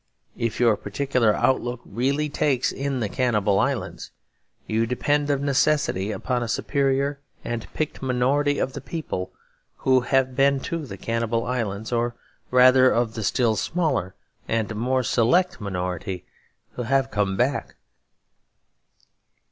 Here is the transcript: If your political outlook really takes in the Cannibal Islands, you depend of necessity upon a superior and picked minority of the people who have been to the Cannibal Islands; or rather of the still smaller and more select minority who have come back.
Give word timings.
If 0.35 0.59
your 0.59 0.75
political 0.77 1.23
outlook 1.25 1.79
really 1.85 2.27
takes 2.27 2.71
in 2.71 3.01
the 3.01 3.07
Cannibal 3.07 3.59
Islands, 3.59 4.09
you 4.65 4.87
depend 4.87 5.29
of 5.29 5.41
necessity 5.43 6.09
upon 6.09 6.41
a 6.41 6.47
superior 6.47 7.19
and 7.45 7.71
picked 7.75 8.01
minority 8.01 8.57
of 8.57 8.73
the 8.73 8.81
people 8.81 9.31
who 9.85 9.99
have 10.01 10.35
been 10.35 10.59
to 10.61 10.87
the 10.87 10.97
Cannibal 10.97 11.45
Islands; 11.45 11.91
or 11.91 12.15
rather 12.49 12.89
of 12.89 13.13
the 13.13 13.23
still 13.23 13.55
smaller 13.55 14.15
and 14.47 14.73
more 14.75 15.03
select 15.03 15.61
minority 15.61 16.25
who 16.71 16.81
have 16.81 17.11
come 17.11 17.37
back. 17.37 17.75